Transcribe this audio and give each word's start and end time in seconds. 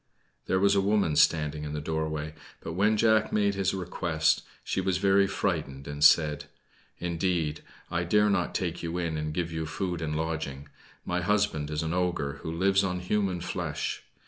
There 0.47 0.59
was 0.59 0.73
a 0.73 0.81
woman 0.81 1.15
standing 1.15 1.63
in 1.63 1.73
the 1.73 1.79
doorway; 1.79 2.33
but 2.59 2.73
when 2.73 2.97
Jack 2.97 3.31
made 3.31 3.53
his 3.53 3.71
request, 3.71 4.41
she 4.63 4.81
was 4.81 4.97
very 4.97 5.27
frightened, 5.27 5.87
and 5.87 6.03
said 6.03 6.45
"Indeed, 6.97 7.61
I 7.91 8.03
dare 8.03 8.27
not 8.31 8.55
take 8.55 8.81
you 8.81 8.97
in 8.97 9.15
and 9.15 9.31
give 9.31 9.51
you 9.51 9.67
food 9.67 10.01
and 10.01 10.15
lodging. 10.15 10.69
My 11.05 11.21
husband 11.21 11.69
is 11.69 11.83
an 11.83 11.93
ogre 11.93 12.39
who 12.41 12.51
lives 12.51 12.83
on 12.83 12.99
human 12.99 13.41
flesh. 13.41 14.01